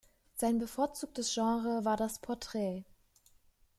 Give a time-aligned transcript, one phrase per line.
[0.33, 2.83] Sein bevorzugtes Genre war das Porträt.